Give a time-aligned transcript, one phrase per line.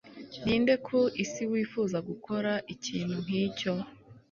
[0.43, 3.73] ninde ku isi wifuza gukora ikintu nkicyo